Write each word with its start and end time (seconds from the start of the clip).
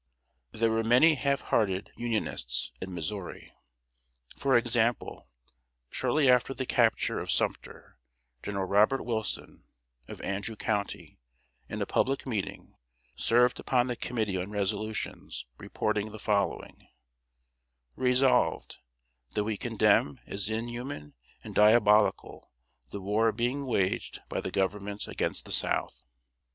]There 0.51 0.71
were 0.71 0.83
many 0.83 1.13
half 1.13 1.41
hearted 1.41 1.91
Unionists 1.95 2.71
in 2.81 2.91
Missouri. 2.91 3.53
For 4.35 4.57
example, 4.57 5.27
shortly 5.91 6.27
after 6.27 6.55
the 6.55 6.65
capture 6.65 7.19
of 7.19 7.29
Sumter, 7.29 7.99
General 8.41 8.65
Robert 8.65 9.03
Wilson, 9.03 9.63
of 10.07 10.19
Andrew 10.21 10.55
County, 10.55 11.19
in 11.69 11.83
a 11.83 11.85
public 11.85 12.25
meeting, 12.25 12.73
served 13.15 13.59
upon 13.59 13.85
the 13.89 13.95
committee 13.95 14.37
on 14.37 14.49
resolutions 14.49 15.45
reporting 15.59 16.11
the 16.11 16.17
following: 16.17 16.87
"Resolved, 17.95 18.77
That 19.33 19.43
we 19.43 19.55
condemn 19.55 20.19
as 20.25 20.49
inhuman 20.49 21.13
and 21.43 21.53
diabolical 21.53 22.49
the 22.89 23.01
war 23.01 23.31
being 23.31 23.67
waged 23.67 24.19
by 24.29 24.41
the 24.41 24.49
Government 24.49 25.07
against 25.07 25.45
the 25.45 25.51
South." 25.51 26.01